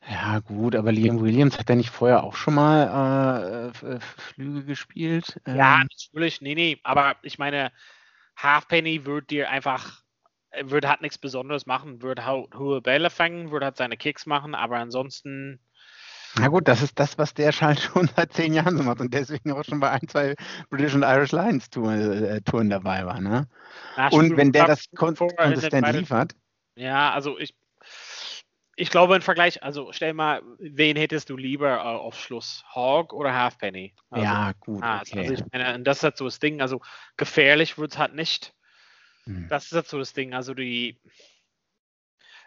[0.06, 4.64] Ja, gut, aber Liam Williams hat er nicht vorher auch schon mal äh, äh Flüge
[4.64, 5.40] gespielt?
[5.46, 5.88] Ja, ähm.
[5.90, 7.72] natürlich, nee, nee, aber ich meine,
[8.36, 10.02] Halfpenny wird dir einfach,
[10.62, 14.54] würde halt nichts Besonderes machen, würde halt hohe Bälle fangen, würde halt seine Kicks machen,
[14.54, 15.60] aber ansonsten.
[16.38, 19.12] Na gut, das ist das, was der halt schon seit zehn Jahren so macht und
[19.12, 20.36] deswegen auch schon bei ein, zwei
[20.70, 23.48] British und Irish Lions Touren, äh, Touren dabei war, ne?
[23.96, 26.36] Na, und wenn der das konsistent liefert.
[26.76, 27.54] Ja, also ich,
[28.78, 32.64] ich glaube im Vergleich, also stell mal, wen hättest du lieber äh, auf Schluss?
[32.72, 33.92] Hawk oder Halfpenny?
[34.08, 34.78] Also, ja, gut.
[34.78, 35.18] Okay.
[35.18, 36.80] Also ich meine, das ist halt so das Ding, also
[37.16, 38.54] gefährlich wird es halt nicht.
[39.24, 39.48] Hm.
[39.48, 40.32] Das ist halt so das Ding.
[40.32, 41.00] Also die,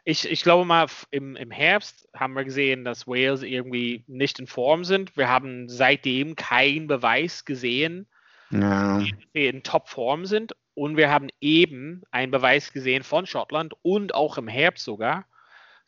[0.06, 4.48] ich, ich glaube mal, im, im Herbst haben wir gesehen, dass Wales irgendwie nicht in
[4.48, 5.18] Form sind.
[5.18, 8.08] Wir haben seitdem keinen Beweis gesehen,
[8.52, 9.00] ja.
[9.00, 10.56] dass sie in Topform sind.
[10.76, 15.26] Und wir haben eben einen Beweis gesehen von Schottland und auch im Herbst sogar,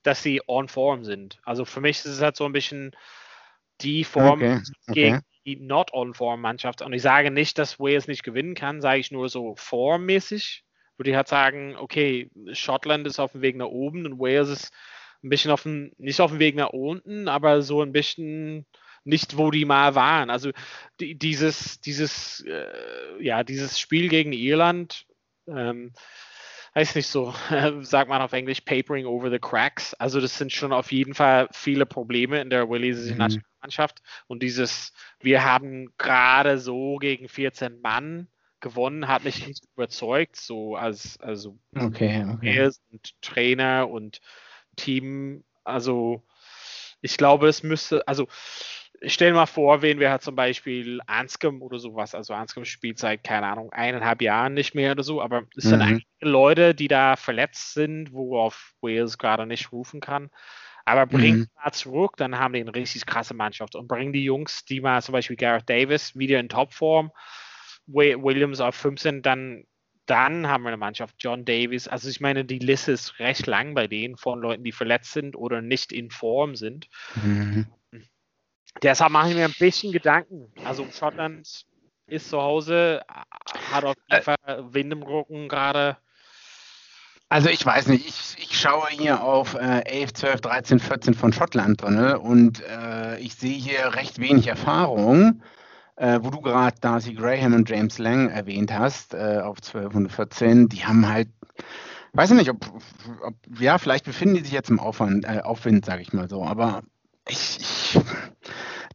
[0.04, 1.40] dass sie on Form sind.
[1.44, 2.92] Also für mich ist es halt so ein bisschen
[3.82, 4.62] die Form okay.
[4.88, 4.94] Okay.
[4.94, 6.82] gegen die not on Form Mannschaft.
[6.82, 10.64] Und ich sage nicht, dass Wales nicht gewinnen kann, sage ich nur so formmäßig
[10.98, 14.72] würde ich halt sagen, okay, Schottland ist auf dem Weg nach oben und Wales ist
[15.24, 18.66] ein bisschen auf dem, nicht auf dem Weg nach unten, aber so ein bisschen
[19.04, 20.30] nicht, wo die mal waren.
[20.30, 20.52] Also
[21.00, 25.06] die, dieses, dieses, äh, ja, dieses Spiel gegen Irland,
[25.48, 25.94] ähm,
[26.76, 27.34] heißt nicht so,
[27.82, 29.94] sagt man auf Englisch, papering over the cracks.
[29.96, 33.20] Also das sind schon auf jeden Fall viele Probleme in der walisischen mhm.
[33.20, 34.02] Nationalmannschaft.
[34.28, 38.28] Und dieses, wir haben gerade so gegen 14 Mann
[38.60, 42.70] gewonnen, hat mich nicht überzeugt, so als also okay, okay.
[42.92, 44.22] und Trainer und
[44.76, 45.44] Team.
[45.64, 46.24] Also
[47.02, 48.28] ich glaube, es müsste, also
[49.06, 53.24] stell mal vor, wen wir halt zum Beispiel Anscombe oder sowas, also Anscombe spielt seit,
[53.24, 55.86] keine Ahnung, eineinhalb Jahren nicht mehr oder so, aber es sind mhm.
[55.86, 60.30] einige Leute, die da verletzt sind, worauf Wales gerade nicht rufen kann.
[60.86, 61.48] Aber bringen mhm.
[61.64, 65.02] mal zurück, dann haben die eine richtig krasse Mannschaft und bringen die Jungs, die mal
[65.02, 67.12] zum Beispiel Gareth Davis wieder in Topform,
[67.88, 69.64] Williams auf 15, dann,
[70.06, 71.88] dann haben wir eine Mannschaft, John Davis.
[71.88, 75.38] Also ich meine, die Liste ist recht lang bei denen von Leuten, die verletzt sind
[75.38, 76.90] oder nicht in Form sind.
[77.24, 77.68] Mhm.
[78.84, 80.52] Deshalb mache ich mir ein bisschen Gedanken.
[80.66, 81.66] Also Schottland
[82.08, 83.02] ist zu Hause,
[83.72, 84.38] hat auf jeden Fall
[84.74, 85.98] Wind im Rücken gerade.
[87.30, 91.34] Also ich weiß nicht, ich, ich schaue hier auf äh, 11, 12, 13, 14 von
[91.34, 95.42] Schottland drin und äh, ich sehe hier recht wenig Erfahrung
[95.96, 100.86] äh, wo du gerade Darcy Graham und James Lang erwähnt hast, äh, auf 1214, die
[100.86, 101.30] haben halt,
[102.14, 102.66] weiß ich nicht, ob,
[103.24, 106.44] ob, ja, vielleicht befinden die sich jetzt im Aufwand, äh, Aufwind, sage ich mal so,
[106.44, 106.84] aber
[107.28, 108.00] ich, ich,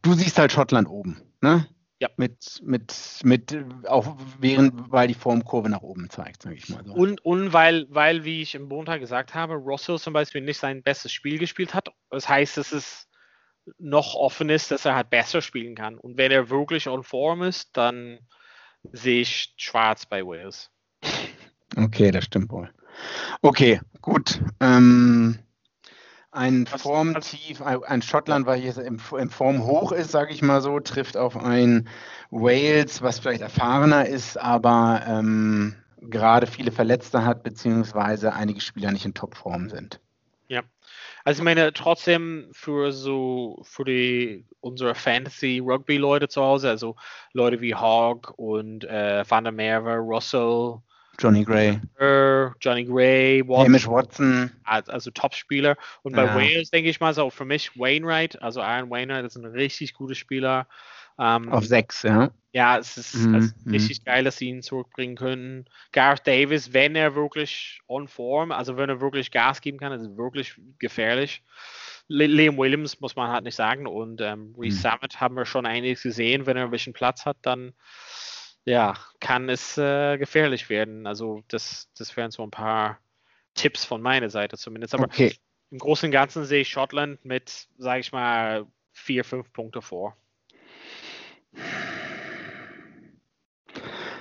[0.01, 1.67] du siehst halt Schottland oben, ne?
[2.01, 2.07] Ja.
[2.15, 6.93] Mit, mit, mit, auch während, weil die Formkurve nach oben zeigt, sage ich mal so.
[6.93, 10.81] Und, und weil, weil, wie ich im Montag gesagt habe, Russell zum Beispiel nicht sein
[10.81, 11.89] bestes Spiel gespielt hat.
[12.09, 13.09] Das heißt, es ist
[13.77, 15.97] noch offen ist, dass er halt besser spielen kann.
[15.97, 18.19] Und wenn er wirklich on Form ist, dann
[18.93, 20.69] sehe ich schwarz bei Wales.
[21.75, 22.67] Okay, das stimmt wohl.
[23.43, 24.41] Okay, gut.
[24.59, 25.37] Ähm,
[26.31, 30.79] ein Formtief, ein Schottland, weil hier im, im Form hoch ist, sage ich mal so,
[30.79, 31.87] trifft auf ein
[32.29, 39.05] Wales, was vielleicht erfahrener ist, aber ähm, gerade viele Verletzte hat, beziehungsweise einige Spieler nicht
[39.05, 39.99] in Topform sind.
[40.47, 40.63] Ja,
[41.23, 46.95] also ich meine, trotzdem für so, für die, unsere Fantasy-Rugby-Leute zu Hause, also
[47.33, 50.81] Leute wie Hogg und äh, Van der Merwe, Russell,
[51.19, 51.79] Johnny Gray,
[52.61, 55.75] Johnny Gray, Watson, Hamish Watson, also Top-Spieler.
[56.03, 56.35] Und bei ja.
[56.35, 60.15] Wales denke ich mal so, für mich Wainwright, also Aaron Wainwright ist ein richtig guter
[60.15, 60.67] Spieler.
[61.19, 62.31] Ähm, Auf sechs, ja.
[62.51, 63.69] Ja, es ist, ist mm.
[63.69, 65.65] richtig geil, dass sie ihn zurückbringen können.
[65.91, 70.17] Gareth Davis, wenn er wirklich on form, also wenn er wirklich Gas geben kann, ist
[70.17, 71.43] wirklich gefährlich.
[72.07, 74.81] Liam Williams muss man halt nicht sagen und ähm, Reese mm.
[74.81, 76.47] Summit haben wir schon einiges gesehen.
[76.47, 77.73] Wenn er ein bisschen Platz hat, dann
[78.69, 81.07] ja, kann es äh, gefährlich werden.
[81.07, 82.99] Also das, das wären so ein paar
[83.55, 84.93] Tipps von meiner Seite zumindest.
[84.93, 85.35] Aber okay.
[85.71, 90.15] im Großen und Ganzen sehe ich Schottland mit, sage ich mal, vier, fünf Punkte vor.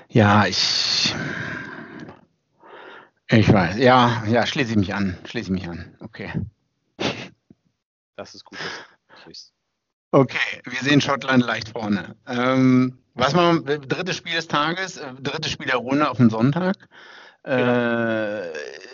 [0.09, 1.15] Ja, ich.
[3.31, 3.77] Ich weiß.
[3.77, 5.19] Ja, ja, schließe ich mich an.
[5.27, 5.95] Schließe ich mich an.
[6.01, 6.33] Okay.
[8.17, 8.59] Das ist gut.
[10.11, 12.17] Okay, wir sehen Schottland leicht vorne.
[12.27, 13.79] Ähm, was machen wir?
[13.79, 16.77] Drittes Spiel des Tages, äh, drittes Spiel der Runde auf dem Sonntag.
[17.45, 18.43] Äh,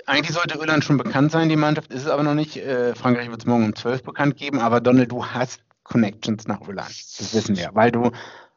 [0.07, 2.57] eigentlich sollte Irland schon bekannt sein, die Mannschaft ist es aber noch nicht.
[2.57, 6.61] Äh, Frankreich wird es morgen um 12 bekannt geben, aber Donald, du hast Connections nach
[6.61, 6.91] Irland.
[6.91, 8.11] Das wissen wir, weil du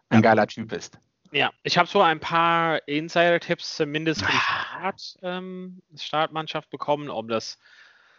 [0.09, 0.99] ein geiler Typ bist.
[1.31, 7.27] Ja, ich habe so ein paar Insider-Tipps zumindest für die Start, ähm, Startmannschaft bekommen, ob
[7.27, 7.57] das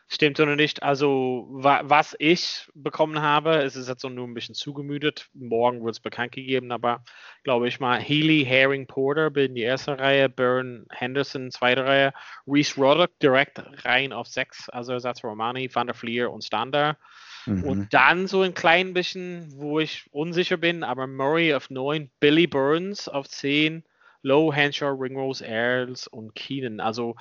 [0.09, 0.83] stimmt oder nicht.
[0.83, 5.29] Also, wa was ich bekommen habe, es ist jetzt so nur ein bisschen zugemüdet.
[5.35, 7.05] Morgen wird es bekannt gegeben, aber
[7.44, 12.12] glaube ich mal, Healy, Herring, Porter bilden die erste Reihe, Byrne, Henderson zweite Reihe,
[12.47, 16.97] Reese Roddick direkt rein auf sechs, also Ersatz Romani, Van der Fleer und Stander.
[17.44, 17.64] Mhm.
[17.64, 22.47] Und dann so ein klein bisschen, wo ich unsicher bin, aber Murray auf 9, Billy
[22.47, 23.85] Burns auf 10,
[24.23, 26.81] Low, Henshaw, Ringrose, Earls und Keenan.
[26.81, 27.14] Also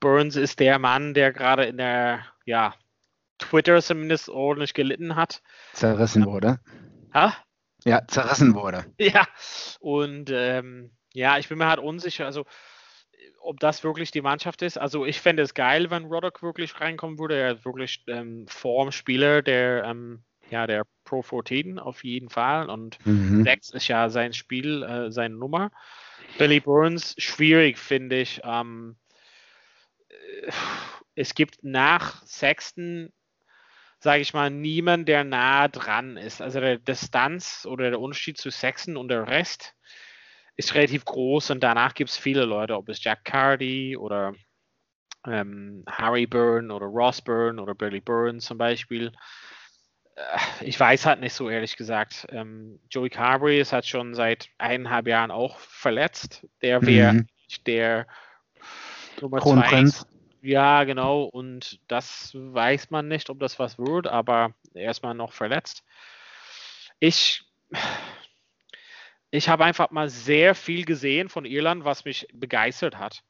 [0.00, 2.74] Burns ist der Mann, der gerade in der, ja,
[3.38, 5.42] Twitter zumindest ordentlich gelitten hat.
[5.72, 6.58] Zerrissen wurde.
[7.12, 7.34] Ha?
[7.84, 8.86] Ja, zerrissen wurde.
[8.98, 9.26] Ja,
[9.80, 12.44] und ähm, ja, ich bin mir halt unsicher, also
[13.40, 14.76] ob das wirklich die Mannschaft ist.
[14.78, 17.36] Also ich fände es geil, wenn Roddock wirklich reinkommen würde.
[17.36, 22.68] Er ist wirklich ähm, Formspieler, der ähm, ja, der Pro 14 auf jeden Fall.
[22.68, 23.44] Und mhm.
[23.44, 25.70] 6 ist ja sein Spiel, äh, seine Nummer.
[26.38, 28.40] Billy Burns, schwierig, finde ich.
[28.44, 29.05] Ähm, äh,
[31.14, 33.12] es gibt nach Sexton,
[33.98, 36.42] sage ich mal, niemand, der nah dran ist.
[36.42, 39.74] Also der Distanz oder der Unterschied zu Sexton und der Rest
[40.56, 44.34] ist relativ groß und danach gibt es viele Leute, ob es Jack Cardy oder
[45.26, 49.12] ähm, Harry Byrne oder Ross Byrne oder Billy Byrne zum Beispiel.
[50.14, 52.26] Äh, ich weiß halt nicht so ehrlich gesagt.
[52.30, 56.46] Ähm, Joey Carberry ist halt schon seit eineinhalb Jahren auch verletzt.
[56.62, 57.26] Der wäre mhm.
[57.66, 58.06] der
[59.20, 59.84] Nummer zwei.
[60.46, 61.24] Ja, genau.
[61.24, 65.84] Und das weiß man nicht, ob das was wird, aber erstmal noch verletzt.
[67.00, 67.44] Ich,
[69.30, 73.22] ich habe einfach mal sehr viel gesehen von Irland, was mich begeistert hat.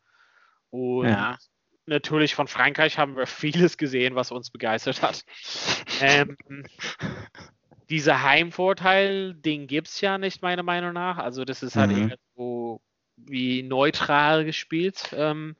[0.70, 1.38] Und ja
[1.86, 5.24] natürlich von Frankreich haben wir vieles gesehen, was uns begeistert hat.
[6.00, 6.36] ähm,
[7.88, 11.18] dieser Heimvorteil, den gibt es ja nicht, meiner Meinung nach.
[11.18, 12.14] Also, das ist halt mhm.
[12.36, 12.80] so
[13.16, 15.14] wie neutral gespielt.
[15.16, 15.56] Ähm,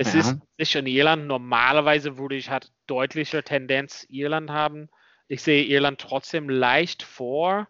[0.00, 0.20] es ja.
[0.20, 1.26] ist nicht in Irland.
[1.26, 4.88] Normalerweise würde ich halt deutliche Tendenz Irland haben.
[5.28, 7.68] Ich sehe Irland trotzdem leicht vor,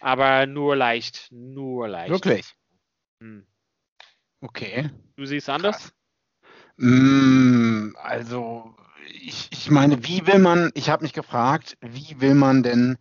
[0.00, 1.28] aber nur leicht.
[1.30, 2.10] Nur leicht.
[2.10, 2.56] Wirklich?
[3.20, 3.46] Hm.
[4.40, 4.90] Okay.
[5.16, 5.92] Du siehst anders?
[6.78, 8.74] Mm, also,
[9.12, 12.98] ich, ich meine, wie will man, ich habe mich gefragt, wie will man denn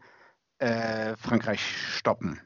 [0.60, 1.62] äh, Frankreich
[1.96, 2.40] stoppen?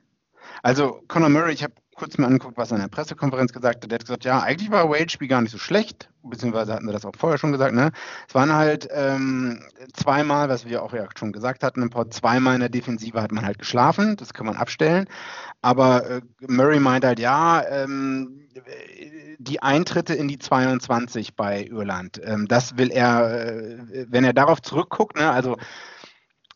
[0.63, 3.91] Also, Conor Murray, ich habe kurz mal angeguckt, was er in der Pressekonferenz gesagt hat.
[3.91, 6.93] Der hat gesagt, ja, eigentlich war Wade Spiel gar nicht so schlecht, beziehungsweise hatten wir
[6.93, 7.75] das auch vorher schon gesagt.
[7.75, 7.91] Ne?
[8.27, 9.61] Es waren halt ähm,
[9.93, 13.31] zweimal, was wir auch ja schon gesagt hatten, im Pod, zweimal in der Defensive hat
[13.31, 15.05] man halt geschlafen, das kann man abstellen.
[15.61, 18.47] Aber äh, Murray meint halt, ja, ähm,
[19.37, 23.77] die Eintritte in die 22 bei Irland, ähm, das will er, äh,
[24.09, 25.55] wenn er darauf zurückguckt, ne, also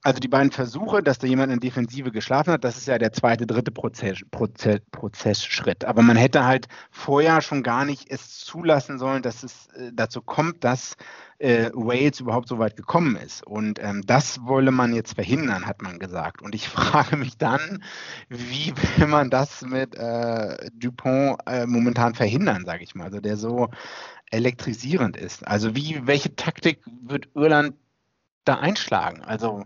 [0.05, 3.11] also die beiden Versuche, dass da jemand in Defensive geschlafen hat, das ist ja der
[3.11, 5.83] zweite, dritte Prozess, Prozess, Prozessschritt.
[5.83, 10.21] Aber man hätte halt vorher schon gar nicht es zulassen sollen, dass es äh, dazu
[10.21, 10.95] kommt, dass
[11.39, 13.47] äh, Wales überhaupt so weit gekommen ist.
[13.47, 16.43] Und ähm, das wolle man jetzt verhindern, hat man gesagt.
[16.43, 17.83] Und ich frage mich dann,
[18.29, 23.37] wie will man das mit äh, Dupont äh, momentan verhindern, sage ich mal, also der
[23.37, 23.69] so
[24.29, 25.47] elektrisierend ist.
[25.47, 27.73] Also wie, welche Taktik wird Irland
[28.45, 29.21] da einschlagen?
[29.23, 29.65] Also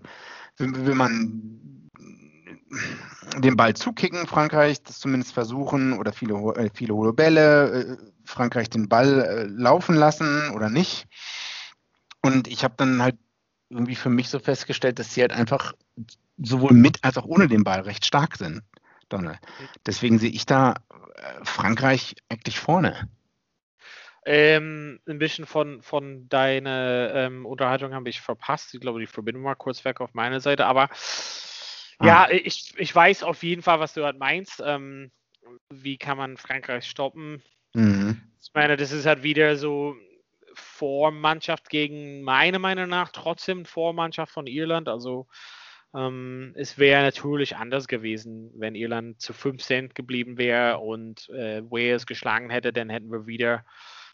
[0.58, 1.90] will, man
[3.38, 8.70] den Ball zukicken, Frankreich das zumindest versuchen oder viele, äh, viele hohe Bälle, äh, Frankreich
[8.70, 11.08] den Ball äh, laufen lassen oder nicht.
[12.22, 13.18] Und ich habe dann halt
[13.70, 15.74] irgendwie für mich so festgestellt, dass sie halt einfach
[16.38, 18.62] sowohl mit als auch ohne den Ball recht stark sind,
[19.10, 19.40] Donald.
[19.86, 20.76] Deswegen sehe ich da
[21.44, 23.10] Frankreich eigentlich vorne.
[24.32, 28.76] Ähm, ein bisschen von, von deiner ähm, Unterhaltung habe ich verpasst.
[28.76, 30.68] Ich glaube, die Verbindung war kurz weg auf meiner Seite.
[30.68, 30.92] Aber
[31.98, 32.06] ah.
[32.06, 34.62] ja, ich, ich weiß auf jeden Fall, was du halt meinst.
[34.64, 35.10] Ähm,
[35.74, 37.42] wie kann man Frankreich stoppen?
[37.74, 38.22] Mhm.
[38.40, 39.96] Ich meine, das ist halt wieder so
[40.54, 44.90] Vormannschaft gegen meiner Meinung nach trotzdem Vormannschaft von Irland.
[44.90, 45.26] Also
[45.96, 51.64] ähm, es wäre natürlich anders gewesen, wenn Irland zu 5 Cent geblieben wäre und äh,
[51.64, 53.66] Wales geschlagen hätte, dann hätten wir wieder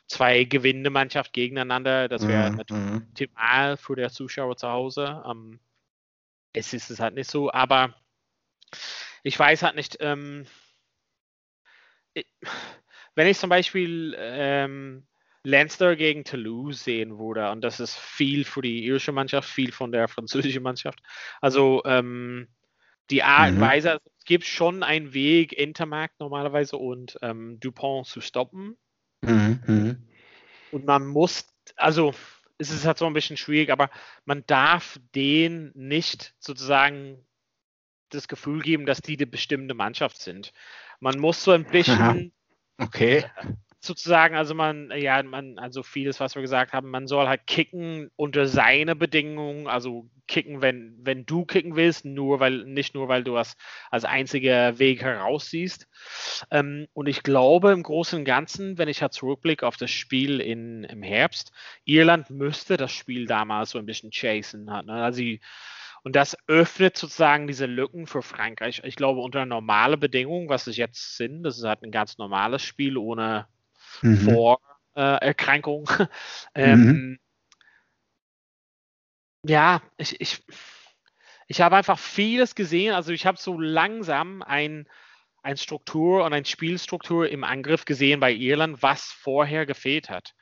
[0.07, 2.07] zwei gewinnende Mannschaft gegeneinander.
[2.07, 2.57] Das wäre mhm.
[2.57, 3.07] natürlich mhm.
[3.09, 5.23] optimal für der Zuschauer zu Hause.
[5.29, 5.59] Ähm,
[6.53, 7.95] es ist es halt nicht so, aber
[9.23, 10.45] ich weiß halt nicht, ähm,
[12.13, 12.25] ich,
[13.15, 15.05] wenn ich zum Beispiel ähm,
[15.43, 19.91] Leinster gegen Toulouse sehen würde, und das ist viel für die irische Mannschaft, viel von
[19.91, 20.99] der französischen Mannschaft.
[21.41, 22.47] Also ähm,
[23.09, 23.61] die Art und mhm.
[23.61, 28.77] Weise, also es gibt schon einen Weg, Intermarkt normalerweise und ähm, Dupont zu stoppen.
[29.25, 30.07] Mhm, mhm.
[30.71, 32.13] Und man muss, also
[32.57, 33.89] es ist halt so ein bisschen schwierig, aber
[34.25, 37.25] man darf denen nicht sozusagen
[38.09, 40.53] das Gefühl geben, dass die die bestimmte Mannschaft sind.
[40.99, 42.31] Man muss so ein bisschen
[42.77, 42.85] Aha.
[42.85, 43.25] okay
[43.85, 48.09] sozusagen, also man, ja, man, also vieles, was wir gesagt haben, man soll halt kicken
[48.15, 53.23] unter seine Bedingungen, also kicken, wenn, wenn du kicken willst, nur weil, nicht nur, weil
[53.23, 53.57] du das
[53.91, 55.87] als einziger Weg heraussiehst.
[56.51, 60.39] Ähm, und ich glaube im Großen und Ganzen, wenn ich halt zurückblicke auf das Spiel
[60.39, 61.51] in, im Herbst,
[61.85, 64.71] Irland müsste das Spiel damals so ein bisschen chasen.
[64.71, 64.93] Hat, ne?
[64.93, 65.41] Also die,
[66.05, 68.83] und das öffnet sozusagen diese Lücken für Frankreich.
[68.83, 72.61] Ich glaube, unter normalen Bedingungen, was es jetzt sind, das ist halt ein ganz normales
[72.61, 73.47] Spiel ohne
[74.01, 74.17] mhm.
[74.95, 75.89] Vorerkrankung.
[76.55, 77.19] ähm, mhm.
[79.43, 80.43] ja, ich, ich,
[81.47, 82.93] ich habe einfach vieles gesehen.
[82.93, 84.87] Also ich habe so langsam ein,
[85.43, 90.33] ein Struktur und eine Spielstruktur im Angriff gesehen bei Irland, was vorher gefehlt hat.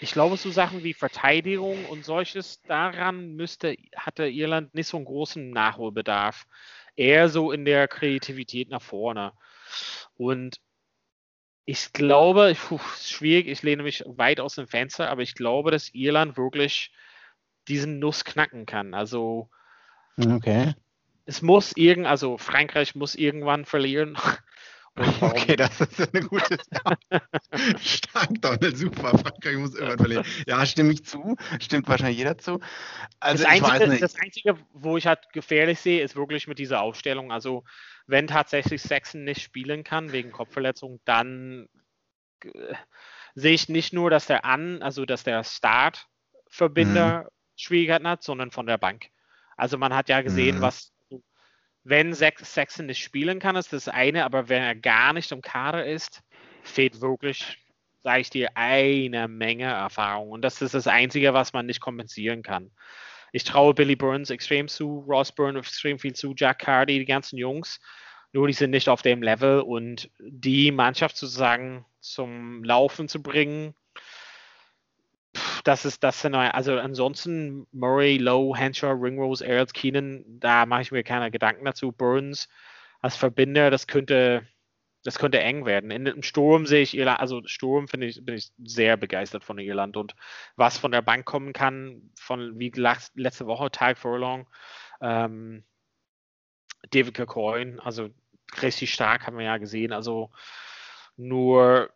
[0.00, 5.06] Ich glaube, so Sachen wie Verteidigung und solches, daran müsste, hatte Irland nicht so einen
[5.06, 6.46] großen Nachholbedarf.
[6.96, 9.32] Eher so in der Kreativität nach vorne.
[10.16, 10.60] Und
[11.66, 15.94] ich glaube, puh, schwierig, ich lehne mich weit aus dem Fenster, aber ich glaube, dass
[15.94, 16.92] Irland wirklich
[17.68, 18.92] diesen Nuss knacken kann.
[18.92, 19.48] Also
[20.18, 20.74] okay.
[21.24, 24.18] es muss irgend, also Frankreich muss irgendwann verlieren.
[24.96, 26.56] Okay, das ist eine gute
[27.80, 29.18] Stark, Donald, super.
[29.18, 30.26] Frankreich muss irgendwann verlieren.
[30.46, 31.36] Ja, stimme ich zu.
[31.60, 32.60] Stimmt wahrscheinlich jeder zu.
[33.18, 37.32] Also das, Einzige, das Einzige, wo ich halt gefährlich sehe, ist wirklich mit dieser Aufstellung.
[37.32, 37.64] Also
[38.06, 41.68] wenn tatsächlich Saxon nicht spielen kann wegen Kopfverletzung, dann
[42.44, 42.74] äh,
[43.34, 47.28] sehe ich nicht nur, dass der An, also dass der Startverbinder mhm.
[47.56, 49.08] Schwierigkeiten hat, sondern von der Bank.
[49.56, 50.62] Also man hat ja gesehen, mhm.
[50.62, 50.92] was,
[51.84, 55.86] wenn Saxon nicht spielen kann, ist das eine, aber wenn er gar nicht im Kader
[55.86, 56.22] ist,
[56.62, 57.58] fehlt wirklich,
[58.02, 60.30] sage ich dir, eine Menge Erfahrung.
[60.30, 62.70] Und das ist das Einzige, was man nicht kompensieren kann.
[63.32, 67.36] Ich traue Billy Burns extrem zu, Ross Byrne extrem viel zu, Jack Cardy, die ganzen
[67.36, 67.80] Jungs.
[68.32, 73.74] Nur die sind nicht auf dem Level und die Mannschaft sozusagen zum Laufen zu bringen,
[75.64, 80.92] das ist das sind also ansonsten Murray, Lowe, Henshaw, Ringrose, Earls, Keenan, da mache ich
[80.92, 81.90] mir keine Gedanken dazu.
[81.90, 82.48] Burns
[83.00, 84.46] als Verbinder, das könnte
[85.04, 85.90] das könnte eng werden.
[85.90, 89.58] In dem Sturm sehe ich Irland, also Sturm finde ich, bin ich sehr begeistert von
[89.58, 90.14] Irland und
[90.56, 94.46] was von der Bank kommen kann, von wie letzte Woche, Tag Furlong,
[95.02, 95.64] ähm,
[96.90, 98.10] David Coyne, also
[98.62, 99.92] richtig stark haben wir ja gesehen.
[99.92, 100.30] Also
[101.16, 101.90] nur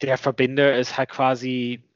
[0.00, 1.87] der Verbinder ist halt quasi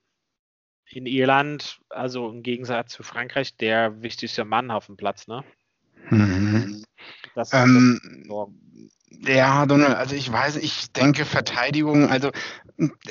[0.94, 5.44] in Irland, also im Gegensatz zu Frankreich, der wichtigste Mann auf dem Platz, ne?
[6.11, 6.85] Mhm.
[7.35, 8.48] Das, ähm, das
[9.28, 12.31] ja, Donald, also ich weiß, ich denke Verteidigung, also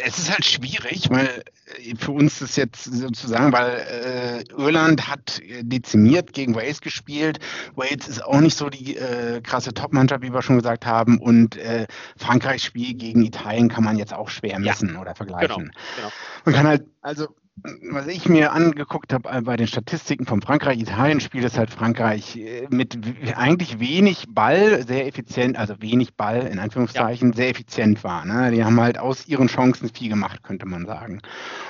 [0.04, 1.44] es ist halt schwierig, weil
[1.78, 7.40] äh, für uns ist jetzt sozusagen, weil äh, Irland hat dezimiert gegen Wales gespielt.
[7.76, 11.20] Wales ist auch nicht so die äh, krasse Top-Mannschaft, wie wir schon gesagt haben.
[11.20, 15.72] Und äh, Frankreichs Spiel gegen Italien kann man jetzt auch schwer messen ja, oder vergleichen.
[15.72, 16.12] Genau, genau.
[16.46, 21.44] Man kann halt, also was ich mir angeguckt habe äh, bei den Statistiken vom Frankreich-Italien-Spiel,
[21.44, 22.98] ist halt Frankreich äh, mit
[23.36, 27.36] eigentlich wenig Ball sehr effizient, also wenig Ball in Anführungszeichen, ja.
[27.36, 28.26] sehr effizient war.
[28.26, 28.52] Ne?
[28.52, 31.22] Die haben halt aus ihren Chancen viel gemacht, könnte man sagen.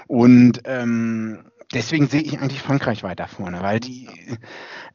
[0.08, 4.08] Und ähm, deswegen sehe ich eigentlich Frankreich weiter vorne, weil die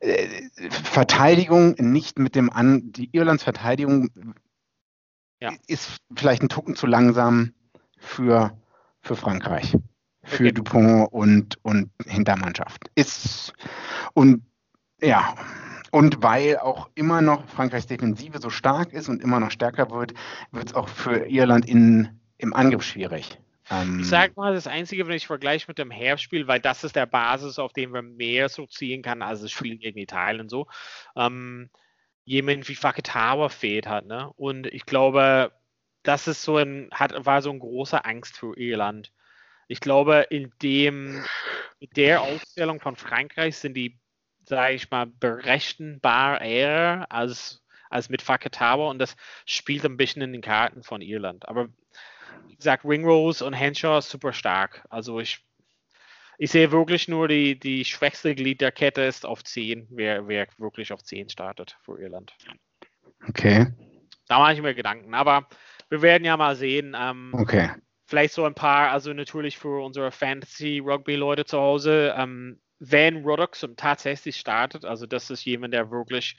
[0.01, 0.29] äh,
[0.71, 4.11] Verteidigung nicht mit dem An, die Irlands Verteidigung
[5.41, 5.53] ja.
[5.67, 7.53] ist vielleicht ein Tucken zu langsam
[7.99, 8.57] für,
[9.03, 9.77] für Frankreich
[10.27, 10.53] für okay.
[10.53, 12.91] Dupont und, und Hintermannschaft.
[12.95, 13.53] Ist
[14.13, 14.43] und
[15.01, 15.35] ja,
[15.91, 20.13] und weil auch immer noch Frankreichs Defensive so stark ist und immer noch stärker wird,
[20.51, 23.39] wird es auch für Irland in, im Angriff schwierig.
[23.71, 26.97] Ähm, ich sag mal, das Einzige, wenn ich vergleiche mit dem Herbstspiel, weil das ist
[26.97, 30.51] der Basis, auf dem wir mehr so ziehen kann, als das Spiel gegen Italien und
[30.51, 30.67] so,
[31.17, 31.71] ähm,
[32.25, 34.31] jemand wie Faketawa fehlt hat, ne?
[34.37, 35.53] Und ich glaube,
[36.03, 39.13] das ist so ein, hat, war so eine große Angst für Irland.
[39.69, 41.25] Ich glaube, in dem,
[41.81, 43.99] mit der Aufstellung von Frankreich sind die,
[44.45, 50.33] sage ich mal, berechenbar eher als, als mit Faketawa und das spielt ein bisschen in
[50.33, 51.49] den Karten von Irland.
[51.49, 51.69] Aber
[52.47, 54.85] wie gesagt, Ringrose und Henshaw super stark.
[54.89, 55.45] Also ich,
[56.39, 60.47] ich sehe wirklich nur die, die schwächste Glied der Kette ist auf 10, wer, wer
[60.59, 62.37] wirklich auf 10 startet für Irland.
[63.29, 63.67] Okay.
[64.29, 65.15] Da mache ich mir Gedanken.
[65.15, 65.49] Aber
[65.89, 66.95] wir werden ja mal sehen.
[66.97, 67.71] Ähm, okay
[68.07, 74.37] vielleicht so ein paar, also natürlich für unsere Fantasy-Rugby-Leute zu Hause, ähm, wenn Ruddock tatsächlich
[74.37, 76.37] startet, also das ist jemand, der wirklich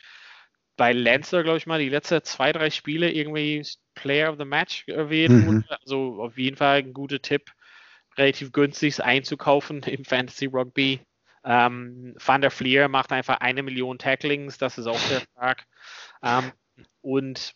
[0.78, 4.88] bei Lancer, glaube ich mal, die letzten zwei, drei Spiele irgendwie Player of the Match
[4.88, 5.66] erwähnt mhm.
[5.82, 7.52] Also auf jeden Fall ein guter Tipp,
[8.16, 11.02] relativ günstig einzukaufen im Fantasy Rugby.
[11.44, 15.64] Ähm, Van der Fleer macht einfach eine Million Tacklings, das ist auch sehr stark.
[16.22, 16.52] Ähm,
[17.02, 17.54] und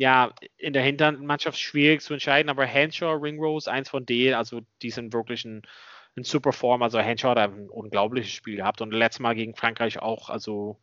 [0.00, 4.90] ja, in der Hintermannschaft schwierig zu entscheiden, aber Henshaw, Ringrose, eins von denen, also die
[4.90, 5.60] sind wirklich ein,
[6.16, 6.82] ein super Form.
[6.82, 10.80] Also Henshaw hat ein unglaubliches Spiel gehabt und letztes Mal gegen Frankreich auch, also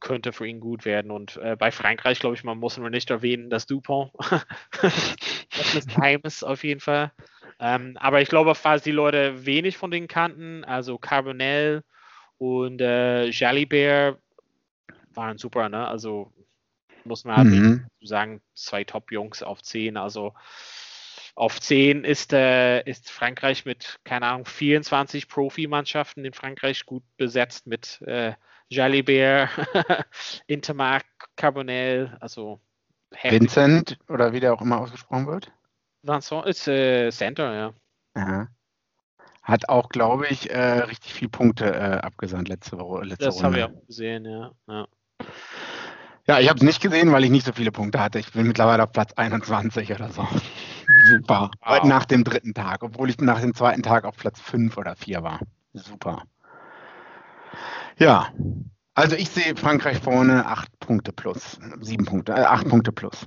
[0.00, 1.10] könnte für ihn gut werden.
[1.10, 4.10] Und äh, bei Frankreich, glaube ich, man muss nur nicht erwähnen, dass Dupont
[4.80, 7.12] das Heimes auf jeden Fall.
[7.58, 11.82] Ähm, aber ich glaube, falls die Leute wenig von denen kannten, also Carbonell
[12.38, 14.18] und äh, Jalibert
[15.12, 15.86] waren super, ne?
[15.86, 16.32] Also
[17.04, 17.86] muss man halt mhm.
[18.00, 19.96] sagen, zwei Top-Jungs auf 10.
[19.96, 20.34] Also
[21.34, 27.66] auf 10 ist, äh, ist Frankreich mit, keine Ahnung, 24 Profimannschaften in Frankreich gut besetzt
[27.66, 28.34] mit äh,
[28.68, 29.48] Jalibert,
[30.46, 31.04] Intermark,
[31.36, 32.60] Carbonell, also
[33.12, 33.40] heftig.
[33.40, 35.52] Vincent oder wie der auch immer ausgesprochen wird.
[36.02, 37.74] Vincent ist äh, Center, ja.
[38.14, 38.48] Aha.
[39.42, 43.04] Hat auch, glaube ich, äh, richtig viele Punkte äh, abgesandt letzte Woche.
[43.04, 44.52] Letzte das habe ich auch gesehen, ja.
[44.68, 44.86] Ja,
[46.26, 48.18] ja ich habe es nicht gesehen, weil ich nicht so viele Punkte hatte.
[48.18, 50.26] Ich bin mittlerweile auf Platz 21 oder so.
[51.08, 51.50] Super.
[51.64, 51.84] Wow.
[51.84, 55.22] Nach dem dritten Tag, obwohl ich nach dem zweiten Tag auf Platz 5 oder 4
[55.22, 55.40] war.
[55.72, 56.24] Super.
[57.98, 58.32] Ja,
[58.94, 61.58] also ich sehe Frankreich vorne 8 Punkte plus.
[61.80, 63.26] 7 Punkte, äh, 8 Punkte plus.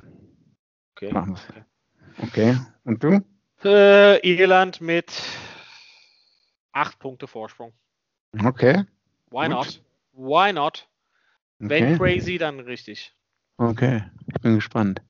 [0.95, 1.13] Okay.
[2.21, 2.57] Okay.
[2.83, 3.21] Und du?
[3.63, 5.21] Äh, Irland mit
[6.73, 7.73] 8 Punkte Vorsprung.
[8.43, 8.83] Okay.
[9.31, 9.49] Why Gut.
[9.49, 9.81] not?
[10.13, 10.87] Why not?
[11.69, 13.13] Wenn crazy, dann richtig.
[13.57, 14.03] Okay,
[14.33, 15.01] ich bin gespannt.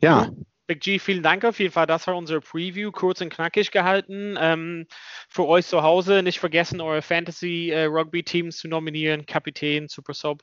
[0.00, 0.30] Ja.
[0.66, 1.86] Big G, vielen Dank auf jeden Fall.
[1.86, 4.36] Das war unsere Preview, kurz und knackig gehalten.
[4.38, 4.86] Ähm,
[5.28, 10.14] für euch zu Hause nicht vergessen, eure Fantasy äh, Rugby Teams zu nominieren, Kapitän, Super
[10.14, 10.42] Sub.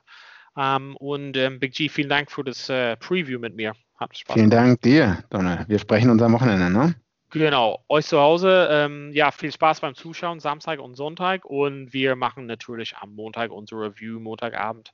[0.57, 3.73] Ähm, und ähm, Big G, vielen Dank für das äh, Preview mit mir.
[3.97, 4.33] Hat Spaß.
[4.33, 5.65] Vielen Dank dir, Donner.
[5.67, 6.95] Wir sprechen uns am Wochenende, ne?
[7.29, 11.45] Genau, euch zu Hause, ähm, ja, viel Spaß beim Zuschauen, Samstag und Sonntag.
[11.45, 14.93] Und wir machen natürlich am Montag unsere Review, Montagabend.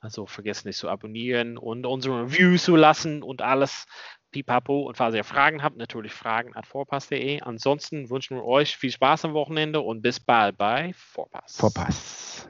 [0.00, 3.86] Also vergesst nicht zu abonnieren und unsere Review zu lassen und alles.
[4.32, 4.80] Pipapo.
[4.80, 7.40] Und falls ihr Fragen habt, natürlich fragen at vorpass.de.
[7.42, 11.56] Ansonsten wünschen wir euch viel Spaß am Wochenende und bis bald bei Vorpass.
[11.56, 12.48] Vorpass.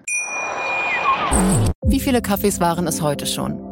[1.84, 3.71] Wie viele Kaffees waren es heute schon?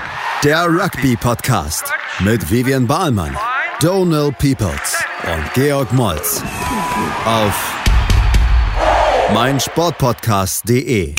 [0.43, 1.83] der Rugby-Podcast
[2.21, 3.37] mit Vivian Bahlmann,
[3.79, 6.41] Donal Peoples und Georg Moltz
[7.25, 7.75] auf
[9.33, 11.13] meinsportpodcast.de.